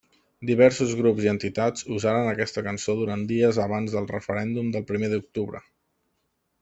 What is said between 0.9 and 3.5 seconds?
grups i entitats usaren aquesta cançó durant